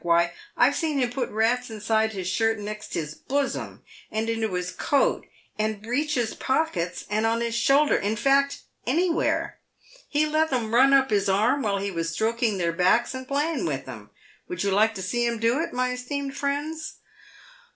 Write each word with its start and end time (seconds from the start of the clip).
"Why, 0.03 0.33
I've 0.57 0.75
seen 0.75 0.97
him 0.97 1.11
put 1.11 1.29
rats 1.29 1.69
inside 1.69 2.13
his 2.13 2.27
shirt 2.27 2.57
next 2.57 2.95
his 2.95 3.13
bosom, 3.13 3.83
and 4.09 4.31
into 4.31 4.55
his 4.55 4.71
coat, 4.71 5.27
and 5.59 5.79
breeches 5.79 6.33
pockets, 6.33 7.05
and 7.07 7.23
on 7.27 7.39
his 7.39 7.53
shoulder— 7.53 7.95
in 7.97 8.15
fact, 8.15 8.61
anywhere. 8.87 9.59
He 10.09 10.25
let 10.25 10.51
'em 10.51 10.73
run 10.73 10.91
up 10.91 11.11
his 11.11 11.29
arm 11.29 11.61
while 11.61 11.77
he 11.77 11.91
was 11.91 12.09
stroking 12.11 12.57
their 12.57 12.73
backs 12.73 13.13
and 13.13 13.27
playing 13.27 13.67
with 13.67 13.87
'em. 13.87 14.09
Would 14.47 14.63
you 14.63 14.71
like 14.71 14.95
to 14.95 15.03
see 15.03 15.23
him 15.23 15.37
do 15.37 15.59
it, 15.59 15.71
my 15.71 15.91
esteemed 15.91 16.35
friends 16.35 16.95